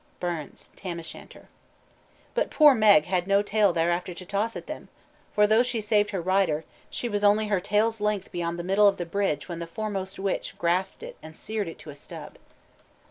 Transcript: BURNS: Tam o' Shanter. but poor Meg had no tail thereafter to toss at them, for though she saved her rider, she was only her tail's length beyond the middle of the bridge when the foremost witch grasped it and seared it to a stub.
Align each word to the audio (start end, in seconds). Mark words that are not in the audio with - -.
BURNS: 0.19 0.71
Tam 0.75 0.97
o' 0.97 1.03
Shanter. 1.03 1.47
but 2.33 2.49
poor 2.49 2.73
Meg 2.73 3.05
had 3.05 3.27
no 3.27 3.43
tail 3.43 3.71
thereafter 3.71 4.15
to 4.15 4.25
toss 4.25 4.55
at 4.55 4.65
them, 4.65 4.89
for 5.35 5.45
though 5.45 5.61
she 5.61 5.79
saved 5.79 6.09
her 6.09 6.19
rider, 6.19 6.63
she 6.89 7.07
was 7.07 7.23
only 7.23 7.49
her 7.49 7.59
tail's 7.59 8.01
length 8.01 8.31
beyond 8.31 8.57
the 8.57 8.63
middle 8.63 8.87
of 8.87 8.97
the 8.97 9.05
bridge 9.05 9.47
when 9.47 9.59
the 9.59 9.67
foremost 9.67 10.17
witch 10.17 10.57
grasped 10.57 11.03
it 11.03 11.17
and 11.21 11.35
seared 11.37 11.67
it 11.67 11.77
to 11.77 11.91
a 11.91 11.95
stub. 11.95 12.39